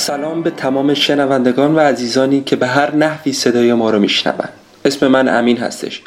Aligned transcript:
سلام 0.00 0.42
به 0.42 0.50
تمام 0.50 0.94
شنوندگان 0.94 1.74
و 1.74 1.78
عزیزانی 1.78 2.40
که 2.40 2.56
به 2.56 2.66
هر 2.66 2.96
نحوی 2.96 3.32
صدای 3.32 3.74
ما 3.74 3.90
رو 3.90 3.98
میشنوند 3.98 4.52
اسم 4.84 5.06
من 5.06 5.28
امین 5.28 5.56
هستش. 5.56 6.02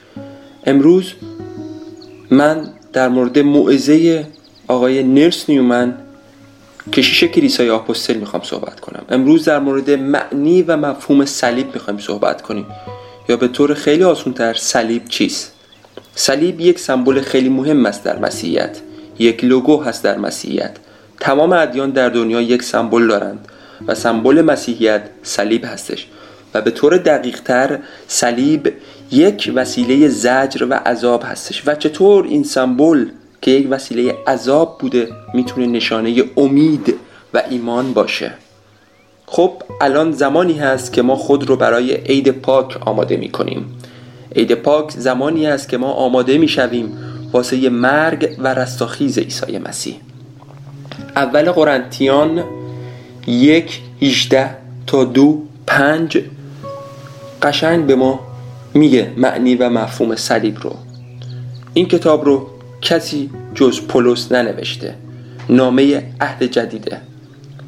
امروز 0.65 1.13
من 2.31 2.67
در 2.93 3.09
مورد 3.09 3.39
موعظه 3.39 4.25
آقای 4.67 5.03
نرس 5.03 5.49
نیومن 5.49 5.93
کشیش 6.93 7.23
کلیسای 7.23 7.69
آپوستل 7.69 8.13
می‌خوام 8.13 8.43
صحبت 8.43 8.79
کنم. 8.79 9.03
امروز 9.09 9.45
در 9.45 9.59
مورد 9.59 9.89
معنی 9.89 10.61
و 10.61 10.77
مفهوم 10.77 11.25
صلیب 11.25 11.67
می‌خوایم 11.73 11.99
صحبت 11.99 12.41
کنیم. 12.41 12.65
یا 13.29 13.37
به 13.37 13.47
طور 13.47 13.73
خیلی 13.73 14.03
آسونتر 14.03 14.53
صلیب 14.53 15.07
چیست؟ 15.07 15.53
صلیب 16.15 16.61
یک 16.61 16.79
سمبل 16.79 17.21
خیلی 17.21 17.49
مهم 17.49 17.85
است 17.85 18.03
در 18.03 18.19
مسیحیت. 18.19 18.77
یک 19.19 19.43
لوگو 19.43 19.81
هست 19.81 20.03
در 20.03 20.17
مسیحیت. 20.17 20.77
تمام 21.19 21.53
ادیان 21.53 21.89
در 21.89 22.09
دنیا 22.09 22.41
یک 22.41 22.63
سمبل 22.63 23.07
دارند. 23.07 23.47
و 23.87 23.95
سمبل 23.95 24.41
مسیحیت 24.41 25.01
صلیب 25.23 25.65
هستش. 25.65 26.07
و 26.53 26.61
به 26.61 26.71
طور 26.71 26.97
دقیق 26.97 27.41
تر 27.41 27.79
صلیب 28.07 28.73
یک 29.11 29.51
وسیله 29.55 30.07
زجر 30.07 30.67
و 30.69 30.73
عذاب 30.73 31.23
هستش. 31.25 31.63
و 31.65 31.75
چطور 31.75 32.25
این 32.25 32.43
سمبل 32.43 33.05
که 33.41 33.51
یک 33.51 33.67
وسیله 33.69 34.15
عذاب 34.27 34.77
بوده 34.79 35.07
می‌تونه 35.33 35.67
نشانه 35.67 36.23
امید 36.37 36.95
و 37.33 37.43
ایمان 37.49 37.93
باشه؟ 37.93 38.33
خب 39.25 39.51
الان 39.81 40.11
زمانی 40.11 40.53
هست 40.53 40.93
که 40.93 41.01
ما 41.01 41.15
خود 41.15 41.49
رو 41.49 41.55
برای 41.55 41.93
عید 41.93 42.29
پاک 42.31 42.77
آماده 42.87 43.17
می‌کنیم. 43.17 43.65
عید 44.35 44.53
پاک 44.53 44.91
زمانی 44.91 45.47
است 45.47 45.69
که 45.69 45.77
ما 45.77 45.91
آماده 45.91 46.37
می‌شویم 46.37 46.97
واسه 47.31 47.69
مرگ 47.69 48.35
و 48.39 48.53
رستاخیز 48.53 49.19
عیسی 49.19 49.57
مسیح. 49.57 49.95
اول 51.15 51.51
قرنتیان 51.51 52.43
یک 53.27 53.81
هیچده 53.99 54.49
تا 54.87 55.03
دو 55.03 55.41
پنج 55.67 56.17
قشنگ 57.41 57.85
به 57.85 57.95
ما 57.95 58.19
میگه 58.73 59.11
معنی 59.17 59.55
و 59.55 59.69
مفهوم 59.69 60.15
صلیب 60.15 60.57
رو. 60.61 60.75
این 61.73 61.87
کتاب 61.87 62.25
رو 62.25 62.47
کسی 62.81 63.29
جز 63.55 63.81
پولس 63.81 64.31
ننوشته. 64.31 64.95
نامه 65.49 66.03
عهد 66.21 66.43
جدیده. 66.43 66.97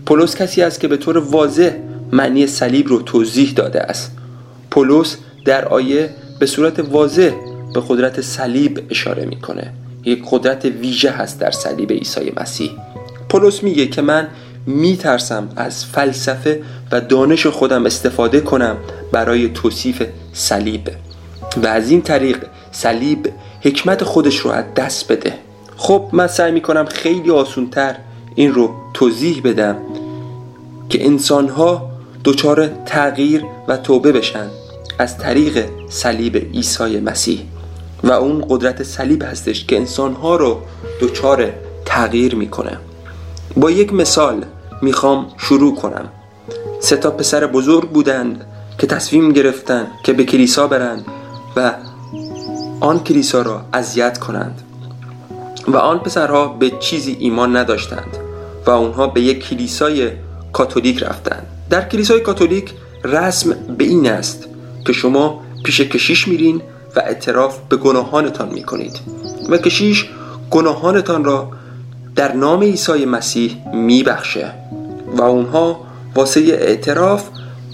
پولس 0.06 0.36
کسی 0.36 0.62
است 0.62 0.80
که 0.80 0.88
به 0.88 0.98
طور 0.98 1.18
واضح 1.18 1.72
معنی 2.12 2.48
صلیب 2.48 2.88
رو 2.88 3.02
توضیح 3.02 3.54
داده 3.54 3.82
است. 3.82 4.18
پولس 4.72 5.18
در 5.46 5.66
آیه 5.66 6.10
به 6.40 6.46
صورت 6.46 6.80
واضح 6.80 7.32
به 7.74 7.82
قدرت 7.88 8.22
صلیب 8.22 8.86
اشاره 8.90 9.26
می‌کنه. 9.26 9.74
یک 10.04 10.24
قدرت 10.32 10.66
ویژه 10.66 11.12
هست 11.12 11.40
در 11.40 11.52
صلیب 11.52 11.92
عیسی 11.92 12.34
مسیح. 12.38 12.72
پولس 13.30 13.64
میگه 13.64 13.88
که 13.88 14.02
من 14.02 14.28
میترسم 14.66 15.50
از 15.56 15.86
فلسفه 15.86 16.62
و 16.92 17.02
دانش 17.02 17.48
خودم 17.48 17.86
استفاده 17.86 18.40
کنم 18.40 18.78
برای 19.12 19.50
توصیف 19.50 20.04
صلیب. 20.34 20.90
و 21.64 21.68
از 21.68 21.90
این 21.90 22.02
طریق 22.02 22.46
صلیب 22.72 23.34
حکمت 23.62 24.04
خودش 24.04 24.38
رو 24.38 24.52
از 24.52 24.66
دست 24.76 25.12
بده. 25.12 25.34
خب 25.78 26.10
من 26.12 26.28
سعی 26.28 26.52
می‌کنم 26.52 26.86
خیلی 26.86 27.32
آسونتر 27.32 27.96
این 28.36 28.54
رو 28.54 28.72
توضیح 28.94 29.42
بدم 29.44 29.76
که 30.90 31.06
انسانها 31.06 31.90
دچار 32.26 32.70
تغییر 32.86 33.44
و 33.68 33.78
توبه 33.78 34.12
بشن 34.12 34.48
از 35.00 35.18
طریق 35.18 35.66
صلیب 35.90 36.38
عیسی 36.54 37.00
مسیح. 37.00 37.40
و 38.04 38.12
اون 38.12 38.46
قدرت 38.50 38.84
صلیب 38.84 39.24
هستش 39.24 39.66
که 39.66 39.78
انسانها 39.78 40.36
رو 40.36 40.62
دچار 41.02 41.50
تغییر 41.86 42.36
می‌کنه. 42.36 42.78
با 43.58 43.72
یک 43.72 43.94
مثال 43.94 44.46
می‌خوام 44.82 45.28
شروع 45.38 45.76
کنم. 45.76 46.10
سه 46.80 46.98
تا 46.98 47.12
پسر 47.12 47.48
بزرگ 47.48 47.90
بودند 47.90 48.46
که 48.78 48.88
تصمیم 48.88 49.32
گرفتن 49.32 49.88
که 50.04 50.14
به 50.14 50.24
کلیسا 50.24 50.68
برند 50.68 51.06
و 51.56 51.74
آن 52.80 53.00
کلیسا 53.00 53.42
را 53.42 53.62
اذیت 53.74 54.18
کنند 54.18 54.62
و 55.68 55.78
آن 55.78 56.00
پسرها 56.00 56.48
به 56.48 56.70
چیزی 56.70 57.18
ایمان 57.20 57.58
نداشتند 57.58 58.18
و 58.66 58.72
آنها 58.72 59.08
به 59.08 59.22
یک 59.22 59.50
کلیسای 59.50 60.12
کاتولیک 60.54 61.04
رفتند. 61.04 61.48
در 61.70 61.90
کلیسای 61.90 62.20
کاتولیک 62.20 62.74
رسم 63.04 63.56
به 63.78 63.84
این 63.84 64.10
است 64.10 64.48
که 64.86 64.94
شما 64.94 65.42
پیش 65.64 65.82
کشیش 65.82 66.28
میرین 66.28 66.62
و 66.96 67.00
اعتراف 67.00 67.58
به 67.70 67.78
گناهانتان 67.78 68.50
می‌کنید 68.50 69.00
و 69.50 69.58
کشیش 69.58 70.10
گناهانتان 70.50 71.24
را 71.24 71.52
در 72.16 72.34
نام 72.34 72.62
عیسی 72.62 73.06
مسیح 73.06 73.58
میبخشه 73.74 74.52
و 75.06 75.22
اونها 75.22 75.82
واسه 76.16 76.40
اعتراف 76.40 77.30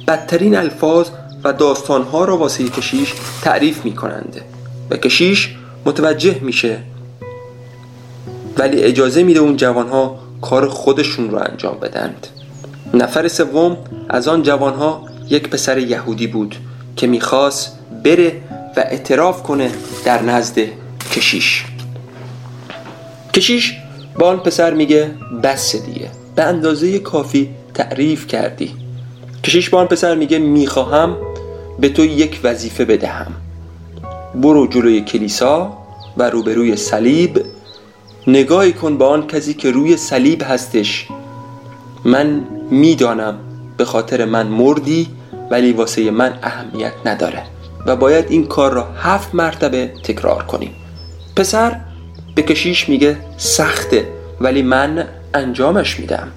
بدترین 0.07 0.57
الفاظ 0.57 1.07
و 1.43 1.53
داستانها 1.53 2.25
را 2.25 2.37
واسه 2.37 2.69
کشیش 2.69 3.13
تعریف 3.41 3.85
می‌کنند 3.85 4.41
و 4.89 4.97
کشیش 4.97 5.55
متوجه 5.85 6.39
میشه. 6.41 6.77
ولی 8.57 8.83
اجازه 8.83 9.23
میده 9.23 9.39
اون 9.39 9.57
جوانها 9.57 10.19
کار 10.41 10.67
خودشون 10.67 11.31
رو 11.31 11.37
انجام 11.37 11.79
بدند. 11.79 12.27
نفر 12.93 13.27
سوم 13.27 13.77
از 14.09 14.27
آن 14.27 14.43
جوانها 14.43 15.05
یک 15.29 15.49
پسر 15.49 15.77
یهودی 15.77 16.27
بود 16.27 16.55
که 16.95 17.07
می‌خواست 17.07 17.79
بره 18.03 18.41
و 18.77 18.79
اعتراف 18.79 19.43
کنه 19.43 19.71
در 20.05 20.21
نزد 20.21 20.59
کشیش. 21.15 21.65
کشیش 23.33 23.77
با 24.19 24.35
پسر 24.35 24.73
میگه 24.73 25.11
بس 25.43 25.75
دیگه. 25.75 26.09
به 26.35 26.43
اندازه 26.43 26.99
کافی 26.99 27.49
تعریف 27.73 28.27
کردی. 28.27 28.73
کشیش 29.43 29.69
با 29.69 29.85
پسر 29.85 30.15
میگه 30.15 30.39
می‌خواهم 30.39 31.15
به 31.79 31.89
تو 31.89 32.05
یک 32.05 32.39
وظیفه 32.43 32.85
بدهم. 32.85 33.31
برو 34.35 34.67
جلوی 34.67 35.01
کلیسا 35.01 35.77
و 36.17 36.29
روبروی 36.29 36.75
صلیب. 36.75 37.45
نگاهی 38.27 38.73
کن 38.73 38.97
به 38.97 39.05
آن 39.05 39.27
کسی 39.27 39.53
که 39.53 39.71
روی 39.71 39.97
صلیب 39.97 40.43
هستش. 40.43 41.07
من 42.05 42.47
می‌دانم 42.71 43.37
به 43.77 43.85
خاطر 43.85 44.25
من 44.25 44.47
مردی 44.47 45.07
ولی 45.51 45.73
واسه 45.73 46.11
من 46.11 46.39
اهمیت 46.43 46.93
نداره. 47.05 47.43
و 47.85 47.95
باید 47.95 48.25
این 48.29 48.47
کار 48.47 48.73
را 48.73 48.87
هفت 48.97 49.35
مرتبه 49.35 49.91
تکرار 50.03 50.43
کنیم 50.43 50.71
پسر 51.35 51.79
به 52.35 52.41
کشیش 52.41 52.89
میگه 52.89 53.17
سخته 53.37 54.07
ولی 54.39 54.61
من 54.61 55.07
انجامش 55.33 55.99
میدم. 55.99 56.27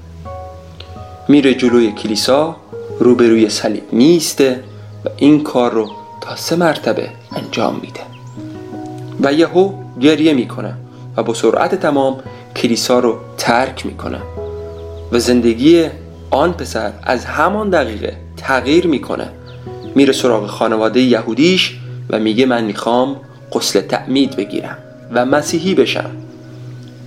میره 1.28 1.54
جلوی 1.54 1.92
کلیسا 1.92 2.56
روبروی 3.00 3.48
صلیب 3.48 3.92
میسته 3.92 4.60
و 5.04 5.08
این 5.16 5.42
کار 5.42 5.72
رو 5.72 5.90
تا 6.20 6.36
سه 6.36 6.56
مرتبه 6.56 7.08
انجام 7.36 7.80
میده. 7.82 8.00
و 9.20 9.32
یهو 9.32 9.72
گریه 10.00 10.32
می‌کنه 10.32 10.74
و 11.16 11.22
با 11.22 11.34
سرعت 11.34 11.74
تمام 11.74 12.20
کلیسا 12.56 12.98
رو 12.98 13.18
ترک 13.38 13.86
می‌کنه 13.86 14.18
و 15.12 15.18
زندگی 15.18 15.86
آن 16.30 16.52
پسر 16.52 16.92
از 17.02 17.24
همان 17.24 17.70
دقیقه 17.70 18.16
تغییر 18.36 18.86
می‌کنه. 18.86 19.28
میره 19.94 20.12
سراغ 20.12 20.46
خانواده 20.46 21.00
یهودیش 21.00 21.78
و 22.10 22.18
میگه 22.18 22.46
من 22.46 22.64
می‌خوام 22.64 23.16
قسل 23.52 23.80
تعمید 23.80 24.36
بگیرم. 24.36 24.78
و 25.14 25.24
مسیحی 25.24 25.74
بشم. 25.74 26.10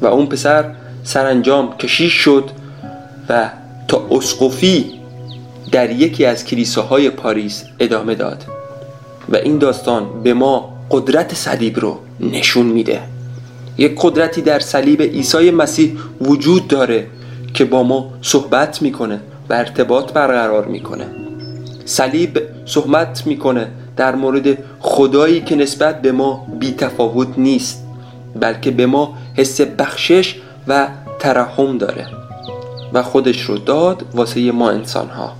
و 0.01 0.06
اون 0.07 0.25
پسر 0.25 0.75
سرانجام 1.04 1.77
کشیش 1.77 2.13
شد 2.13 2.50
و 3.30 3.50
تا 3.88 4.07
اسقفی 4.12 4.86
در 5.71 5.92
یکی 5.92 6.25
از 6.25 6.45
کلیساهای 6.45 7.09
پاریس 7.09 7.63
ادامه 7.80 8.15
داد 8.15 8.44
و 9.30 9.36
این 9.36 9.57
داستان 9.57 10.24
به 10.24 10.33
ما 10.33 10.74
قدرت 10.92 11.36
صلیب 11.36 11.80
رو 11.80 12.00
نشون 12.19 12.65
میده. 12.65 13.01
یک 13.77 13.95
قدرتی 14.01 14.42
در 14.42 14.60
صلیب 14.60 15.01
عیسی 15.01 15.51
مسیح 15.51 15.98
وجود 16.21 16.68
داره 16.68 17.07
که 17.53 17.65
با 17.65 17.83
ما 17.83 18.13
صحبت 18.21 18.81
می‌کنه 18.81 19.19
و 19.50 19.53
ارتباط 19.53 20.12
برقرار 20.12 20.65
می‌کنه. 20.65 21.06
صلیب 21.86 22.39
صحبت 22.65 23.27
می‌کنه 23.27 23.68
در 23.98 24.15
مورد 24.15 24.57
خدایی 24.80 25.42
که 25.42 25.56
نسبت 25.56 26.01
به 26.01 26.12
ما 26.12 26.48
بی 26.60 26.71
تفاوت 26.71 27.27
نیست. 27.38 27.87
بلکه 28.39 28.72
به 28.72 28.86
ما 28.86 29.18
حس 29.36 29.62
بخشش 29.62 30.36
و 30.68 30.88
ترحم 31.19 31.78
داره 31.78 32.07
و 32.94 33.04
خودش 33.04 33.42
رو 33.42 33.57
داد 33.57 34.06
واسه 34.13 34.51
ما 34.51 34.69
انسان 34.69 35.10
ها 35.10 35.34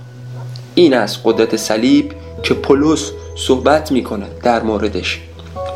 این 0.74 0.94
از 0.94 1.22
قدرت 1.24 1.56
صلیب 1.56 2.12
که 2.42 2.54
پولس 2.54 3.10
صحبت 3.36 3.92
می‌کنه 3.92 4.26
در 4.42 4.62
موردش. 4.62 5.20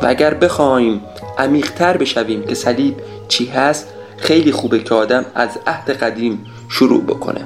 و 0.01 0.07
اگر 0.07 0.33
بخوایم 0.33 1.01
عمیقتر 1.37 1.97
بشویم 1.97 2.43
که 2.43 2.55
صلیب 2.55 2.95
چی 3.27 3.45
هست 3.45 3.87
خیلی 4.17 4.51
خوبه 4.51 4.79
که 4.79 4.95
آدم 4.95 5.25
از 5.35 5.49
عهد 5.67 5.89
قدیم 5.91 6.45
شروع 6.69 7.01
بکنه. 7.01 7.41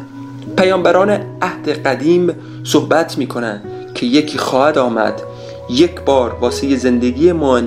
پیامبران 0.57 1.09
عهد 1.41 1.69
قدیم 1.69 2.33
صحبت 2.63 3.17
می‌کنن 3.17 3.61
که 3.95 4.05
یکی 4.05 4.37
خواهد 4.37 4.77
آمد 4.77 5.21
یک 5.69 6.01
بار 6.01 6.37
واسه 6.41 6.75
زندگی 6.75 7.31
ما 7.31 7.61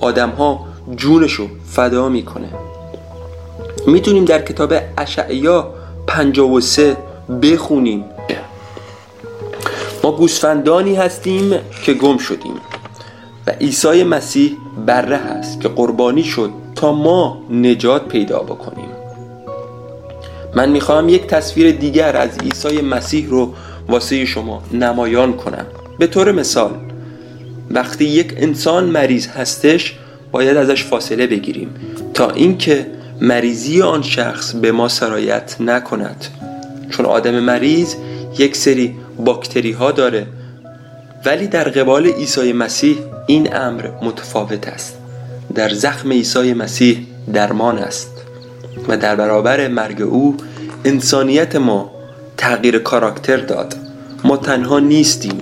آدم 0.00 0.30
ها 0.30 0.66
جونشو 0.96 1.48
فدا 1.66 2.08
می‌کنه. 2.08 2.48
می‌تونیم 3.86 4.24
در 4.24 4.42
کتاب 4.42 4.74
اشعیا 4.98 5.74
53 6.06 6.96
بخونیم. 7.42 8.04
ما 10.04 10.12
گوسفندانی 10.12 10.94
هستیم 10.94 11.54
که 11.84 11.94
گم 11.94 12.18
شدیم 12.18 12.54
و 13.46 13.50
عیسی 13.50 14.04
مسیح 14.04 14.56
بره 14.86 15.16
هست 15.16 15.60
که 15.60 15.68
قربانی 15.68 16.24
شد 16.24 16.50
تا 16.74 16.92
ما 16.92 17.42
نجات 17.50 18.08
پیدا 18.08 18.38
بکنیم. 18.38 18.88
من 20.54 20.68
می‌خواهم 20.68 21.08
یک 21.08 21.26
تصویر 21.26 21.70
دیگر 21.70 22.16
از 22.16 22.38
عیسی 22.38 22.80
مسیح 22.80 23.28
رو 23.28 23.54
واسه 23.88 24.24
شما 24.24 24.62
نمایان 24.72 25.32
کنم. 25.32 25.66
به 25.98 26.06
طور 26.06 26.32
مثال 26.32 26.70
وقتی 27.70 28.04
یک 28.04 28.34
انسان 28.36 28.84
مریض 28.84 29.26
هستش 29.26 29.98
باید 30.32 30.56
ازش 30.56 30.84
فاصله 30.84 31.26
بگیریم 31.26 31.74
تا 32.14 32.30
اینکه 32.30 32.86
مریضی 33.20 33.82
آن 33.82 34.02
شخص 34.02 34.52
به 34.54 34.72
ما 34.72 34.88
سرایت 34.88 35.56
نکند. 35.60 36.26
چون 36.90 37.06
آدم 37.06 37.40
مریض 37.40 37.94
یک 38.38 38.56
سری 38.56 38.96
باکتری 39.18 39.72
ها 39.72 39.92
داره 39.92 40.26
ولی 41.24 41.46
در 41.46 41.68
قبال 41.68 42.06
عیسی 42.06 42.52
مسیح 42.52 42.96
این 43.26 43.56
امر 43.56 43.88
متفاوت 44.02 44.68
است. 44.68 44.96
در 45.54 45.68
زخم 45.68 46.12
عیسی 46.12 46.54
مسیح 46.54 47.06
درمان 47.32 47.78
است 47.78 48.10
و 48.88 48.96
در 48.96 49.16
برابر 49.16 49.68
مرگ 49.68 50.02
او 50.02 50.36
انسانیت 50.84 51.56
ما 51.56 51.90
تغییر 52.36 52.78
کاراکتر 52.78 53.36
داد. 53.36 53.76
ما 54.24 54.36
تنها 54.36 54.78
نیستیم. 54.78 55.40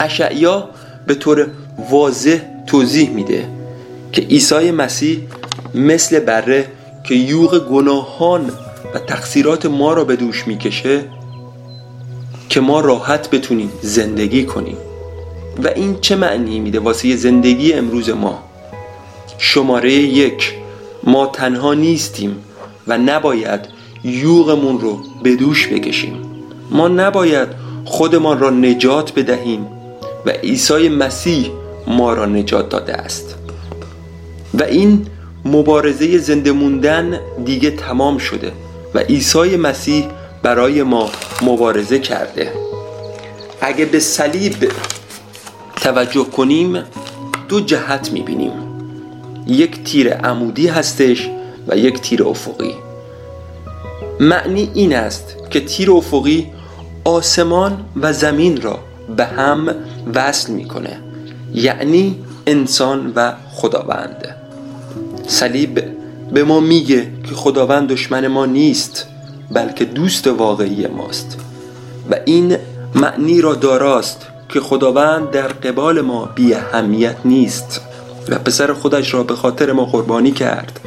اشعیا 0.00 0.68
به 1.06 1.14
طور 1.14 1.46
واضح 1.90 2.40
توضیح 2.68 3.10
میده 3.10 3.48
که 4.12 4.22
عیسی 4.22 4.70
مسیح 4.70 5.18
مثل 5.74 6.20
بره 6.20 6.66
که 7.04 7.14
یوغ 7.14 7.68
گناهان 7.70 8.50
و 8.94 8.98
تقصیرات 8.98 9.66
ما 9.66 9.92
را 9.92 10.04
به 10.04 10.16
دوش 10.16 10.46
می‌کشه 10.46 11.04
که 12.48 12.60
ما 12.60 12.80
راحت 12.80 13.30
بتونیم 13.30 13.72
زندگی 13.82 14.44
کنیم. 14.44 14.76
و 15.64 15.68
این 15.68 16.00
چه 16.00 16.16
معنی 16.16 16.60
میده 16.60 16.80
واسه 16.80 17.16
زندگی 17.16 17.72
امروز 17.72 18.10
ما؟ 18.10 18.38
شماره 19.38 19.92
یک 19.92 20.54
ما 21.04 21.26
تنها 21.26 21.74
نیستیم 21.74 22.36
و 22.86 22.98
نباید 22.98 23.60
یوغمون 24.04 24.80
رو 24.80 24.98
به 25.22 25.36
دوش 25.36 25.68
بکشیم. 25.68 26.22
ما 26.70 26.88
نباید 26.88 27.48
خودمان 27.84 28.38
را 28.38 28.50
نجات 28.50 29.14
بدهیم 29.14 29.66
و 30.26 30.30
عیسی 30.30 30.88
مسیح 30.88 31.50
ما 31.88 32.12
را 32.12 32.26
نجات 32.26 32.68
داده 32.68 32.92
است. 32.92 33.34
و 34.54 34.62
این 34.62 35.06
مبارزه 35.44 36.18
زنده 36.18 36.52
موندن 36.52 37.20
دیگه 37.44 37.70
تمام 37.70 38.18
شده 38.18 38.52
و 38.94 38.98
عیسی 38.98 39.56
مسیح 39.56 40.06
برای 40.42 40.82
ما 40.82 41.10
مبارزه 41.42 41.98
کرده. 41.98 42.52
اگه 43.60 43.84
به 43.84 44.00
صلیب 44.00 44.72
توجه 45.76 46.24
کنیم 46.24 46.82
دو 47.48 47.60
جهت 47.60 48.12
می‌بینیم. 48.12 48.52
یک 49.46 49.84
تیر 49.84 50.14
عمودی 50.14 50.66
هستش 50.66 51.28
و 51.68 51.76
یک 51.76 52.00
تیر 52.00 52.24
افقی. 52.24 52.74
معنی 54.20 54.70
این 54.74 54.96
است 54.96 55.36
که 55.50 55.60
تیر 55.60 55.90
افقی 55.90 56.46
آسمان 57.04 57.84
و 57.96 58.12
زمین 58.12 58.60
را 58.60 58.78
به 59.16 59.24
هم 59.24 59.74
وصل 60.14 60.52
می‌کنه. 60.52 61.07
یعنی 61.54 62.18
انسان 62.46 63.12
و 63.16 63.32
خداوند. 63.52 64.36
صلیب 65.26 65.84
به 66.32 66.44
ما 66.44 66.60
میگه 66.60 67.10
که 67.28 67.34
خداوند 67.34 67.88
دشمن 67.88 68.26
ما 68.26 68.46
نیست 68.46 69.06
بلکه 69.50 69.84
دوست 69.84 70.26
واقعی 70.26 70.86
ماست. 70.86 71.38
و 72.10 72.14
این 72.24 72.56
معنی 72.94 73.40
را 73.40 73.54
داراست 73.54 74.26
که 74.48 74.60
خداوند 74.60 75.30
در 75.30 75.48
قبال 75.48 76.00
ما 76.00 76.24
بی 76.34 76.54
اهمیت 76.54 77.16
نیست. 77.24 77.80
و 78.28 78.38
پسر 78.38 78.72
خودش 78.72 79.14
را 79.14 79.22
به 79.22 79.34
خاطر 79.34 79.72
ما 79.72 79.84
قربانی 79.84 80.30
کرد. 80.30 80.80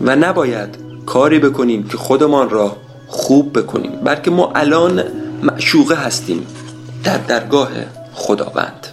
و 0.00 0.16
نباید 0.16 0.68
کاری 1.06 1.38
بکنیم 1.38 1.88
که 1.88 1.96
خودمان 1.96 2.50
را 2.50 2.76
خوب 3.06 3.58
بکنیم 3.58 3.92
بلکه 4.04 4.30
ما 4.30 4.52
الان 4.54 5.02
معشوقه 5.42 5.94
هستیم 5.94 6.46
در 7.04 7.18
درگاه 7.18 7.68
خداوند. 8.14 8.86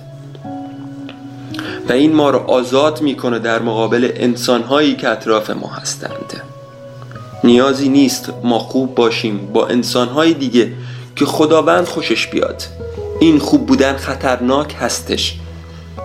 و 1.89 1.91
این 1.91 2.13
ما 2.13 2.29
را 2.29 2.39
آزاد 2.39 3.01
می‌کنه 3.01 3.39
در 3.39 3.61
مقابل 3.61 4.11
انسانهایی 4.15 4.95
که 4.95 5.09
اطراف 5.09 5.49
ما 5.49 5.67
هستند. 5.67 6.41
نیازی 7.43 7.89
نیست 7.89 8.33
ما 8.43 8.59
خوب 8.59 8.95
باشیم 8.95 9.49
با 9.53 9.67
انسانهای 9.67 10.33
دیگه 10.33 10.73
که 11.15 11.25
خداوند 11.25 11.85
خوشش 11.85 12.27
بیاد. 12.27 12.63
این 13.19 13.39
خوب 13.39 13.65
بودن 13.65 13.97
خطرناک 13.97 14.75
هستش. 14.79 15.35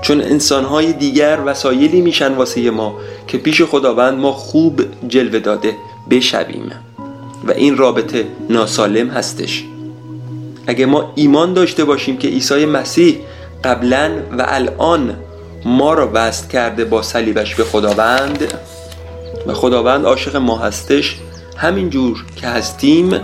چون 0.02 0.20
انسانهای 0.20 0.92
دیگر 0.92 1.38
وسایلی 1.46 2.00
میشن 2.00 2.32
واسه 2.32 2.70
ما 2.70 2.94
که 3.26 3.38
پیش 3.38 3.62
خداوند 3.62 4.18
ما 4.18 4.32
خوب 4.32 4.82
جلوه 5.08 5.38
داده 5.38 5.76
بشویم. 6.10 6.70
و 7.44 7.50
این 7.52 7.76
رابطه 7.76 8.26
ناسالم 8.50 9.08
هستش. 9.08 9.64
اگه 10.66 10.86
ما 10.86 11.12
ایمان 11.14 11.54
داشته 11.54 11.84
باشیم 11.84 12.16
که 12.16 12.28
عیسی 12.28 12.66
مسیح 12.66 13.20
قبلا 13.64 14.10
و 14.38 14.44
الان 14.48 15.16
ما 15.64 15.94
را 15.94 16.10
وصل 16.12 16.48
کرده 16.48 16.84
با 16.84 17.02
صلیبش 17.02 17.54
به 17.54 17.64
خداوند 17.64 18.54
و 19.46 19.54
خداوند 19.54 20.04
عاشق 20.04 20.36
ما 20.36 20.58
هستش 20.58 21.18
همینجور 21.56 22.24
که 22.36 22.46
هستیم 22.46 23.20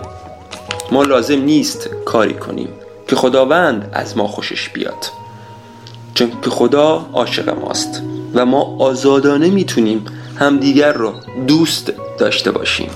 ما 0.93 1.03
لازم 1.03 1.43
نیست 1.43 1.91
کاری 2.05 2.35
کنیم 2.35 2.69
که 3.09 3.17
خداوند 3.17 3.91
از 3.93 4.17
ما 4.17 4.27
خوشش 4.27 4.69
بیاد. 4.69 5.07
چون 6.15 6.33
که 6.43 6.51
خدا 6.51 7.07
عاشق 7.13 7.49
ماست 7.49 8.03
و 8.35 8.47
ما 8.47 8.77
آزادانه 8.79 9.51
می‌تونیم 9.51 10.05
همدیگر 10.37 10.93
رو 10.93 11.13
دوست 11.47 11.93
داشته 12.19 12.51
باشیم. 12.51 12.91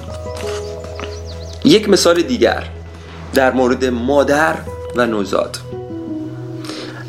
یک 1.65 1.89
مثال 1.89 2.23
دیگر. 2.23 2.71
در 3.35 3.53
مورد 3.53 3.85
مادر 3.85 4.57
و 4.97 5.07
نوزاد. 5.07 5.59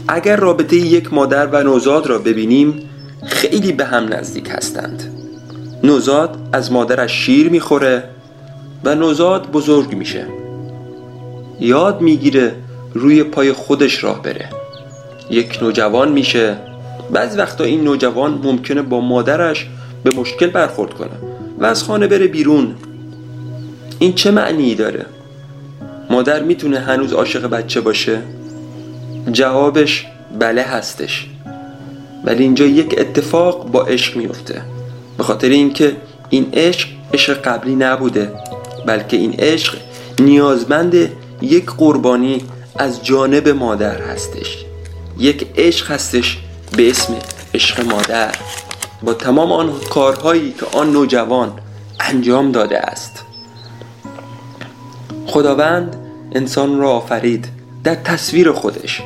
اگر 0.07 0.35
رابطه 0.35 0.75
یک 0.75 1.13
مادر 1.13 1.45
و 1.45 1.63
نوزاد 1.63 2.07
را 2.07 2.17
ببینیم 2.17 2.89
خیلی 3.25 3.71
به 3.71 3.85
هم 3.85 4.13
نزدیک 4.13 4.49
هستند. 4.49 5.03
نوزاد 5.83 6.37
از 6.53 6.71
مادرش 6.71 7.11
شیر 7.25 7.49
می‌خوره 7.49 8.03
و 8.83 8.95
نوزاد 8.95 9.51
بزرگ 9.51 9.95
میشه. 9.95 10.27
یاد 11.59 12.01
می‌گیره 12.01 12.55
روی 12.93 13.23
پای 13.23 13.53
خودش 13.53 14.03
راه 14.03 14.21
بره. 14.21 14.49
یک 15.29 15.59
نوجوان 15.61 16.11
میشه. 16.11 16.57
بعضی 17.11 17.37
وقتا 17.37 17.63
این 17.63 17.83
نوجوان 17.83 18.41
ممکنه 18.43 18.81
با 18.81 18.99
مادرش 18.99 19.67
به 20.03 20.11
مشکل 20.15 20.47
برخورد 20.47 20.93
کنه 20.93 21.17
و 21.59 21.65
از 21.65 21.83
خانه 21.83 22.07
بره 22.07 22.27
بیرون. 22.27 22.75
این 23.99 24.13
چه 24.13 24.31
معنی 24.31 24.75
داره؟ 24.75 25.05
مادر 26.09 26.43
می‌تونه 26.43 26.79
هنوز 26.79 27.13
عاشق 27.13 27.47
بچه 27.47 27.81
باشه؟ 27.81 28.21
جوابش 29.31 30.05
بله 30.39 30.61
هستش. 30.61 31.27
ولی 32.23 32.43
اینجا 32.43 32.65
یک 32.65 32.95
اتفاق 32.97 33.71
با 33.71 33.83
عشق 33.83 34.17
میفته 34.17 34.61
به 35.17 35.23
خاطر 35.23 35.49
اینکه 35.49 35.95
این 36.29 36.49
عشق 36.53 36.89
عشق 37.13 37.41
قبلی 37.41 37.75
نبوده 37.75 38.31
بلکه 38.85 39.17
این 39.17 39.33
عشق 39.39 39.77
نیازمند 40.19 41.09
یک 41.41 41.65
قربانی 41.65 42.41
از 42.75 43.03
جانب 43.05 43.49
مادر 43.49 44.01
هستش. 44.01 44.65
یک 45.17 45.47
عشق 45.57 45.91
هستش 45.91 46.37
به 46.77 46.89
اسم 46.89 47.15
عشق 47.53 47.85
مادر. 47.85 48.35
با 49.03 49.13
تمام 49.13 49.51
آن 49.51 49.73
کارهایی 49.89 50.51
که 50.59 50.65
آن 50.77 50.91
نوجوان 50.91 51.53
انجام 51.99 52.51
داده 52.51 52.79
است. 52.79 53.24
خداوند 55.25 55.95
انسان 56.31 56.79
را 56.79 56.91
آفرید 56.91 57.47
در 57.83 57.95
تصویر 57.95 58.51
خودش. 58.51 59.01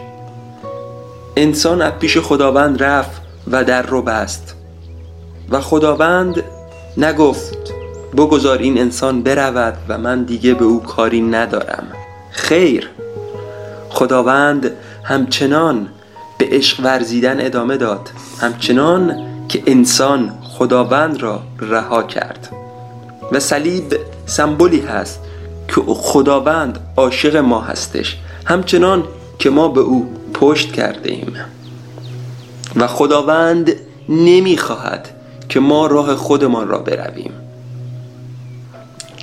انسان 1.37 1.81
از 1.81 1.93
پیش 1.93 2.17
خداوند 2.17 2.83
رفت 2.83 3.21
و 3.51 3.63
در 3.63 3.81
رو 3.81 4.01
بست. 4.01 4.55
و 5.49 5.61
خداوند 5.61 6.43
نگفت 6.97 7.73
بگذار 8.17 8.57
این 8.57 8.77
انسان 8.77 9.23
برود 9.23 9.77
و 9.87 9.97
من 9.97 10.23
دیگه 10.23 10.53
به 10.53 10.65
او 10.65 10.83
کاری 10.83 11.21
ندارم. 11.21 11.87
خیر. 12.31 12.89
خداوند 13.89 14.71
همچنان 15.03 15.87
به 16.37 16.47
عشق 16.51 16.79
ورزیدن 16.83 17.45
ادامه 17.45 17.77
داد 17.77 18.09
همچنان 18.41 19.17
که 19.47 19.63
انسان 19.65 20.33
خداوند 20.43 21.21
را 21.21 21.41
رها 21.59 22.03
کرد. 22.03 22.49
و 23.31 23.39
صلیب 23.39 23.95
سمبولی 24.25 24.79
هست 24.79 25.19
که 25.75 25.81
خداوند 25.87 26.79
عاشق 26.97 27.35
ما 27.35 27.61
هستش 27.61 28.17
همچنان 28.45 29.03
که 29.39 29.49
ما 29.49 29.67
به 29.67 29.81
او 29.81 30.09
پشت 30.33 30.71
کرده 30.71 31.11
ایم 31.11 31.33
و 32.75 32.87
خداوند 32.87 33.71
نمی‌خواهد 34.09 35.09
که 35.49 35.59
ما 35.59 35.87
راه 35.87 36.15
خودمان 36.15 36.67
را 36.67 36.77
برویم. 36.77 37.31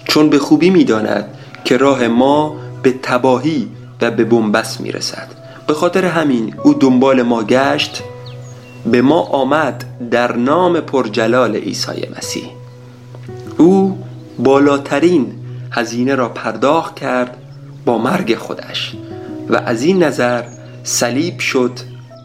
چون 0.04 0.30
به 0.30 0.38
خوبی 0.38 0.70
می‌داند 0.70 1.24
که 1.64 1.76
راه 1.76 2.08
ما 2.08 2.56
به 2.82 2.94
تباهی 3.02 3.68
و 4.00 4.10
به 4.10 4.24
بنبست 4.24 4.80
می‌رسد. 4.80 5.28
به 5.66 5.74
خاطر 5.74 6.04
همین 6.04 6.54
او 6.62 6.74
دنبال 6.74 7.22
ما 7.22 7.42
گشت 7.42 8.02
به 8.86 9.02
ما 9.02 9.20
آمد 9.20 9.84
در 10.10 10.36
نام 10.36 10.80
پرجلال 10.80 11.56
عیسی 11.56 12.08
مسیح. 12.18 12.50
او 13.58 13.98
بالاترین 14.38 15.32
هزینه 15.76 16.14
را 16.14 16.28
پرداخت 16.28 16.94
کرد 16.96 17.36
با 17.84 17.98
مرگ 17.98 18.34
خودش. 18.34 18.96
و 19.48 19.56
از 19.56 19.82
این 19.82 20.02
نظر 20.02 20.44
صلیب 20.82 21.38
شد 21.38 21.78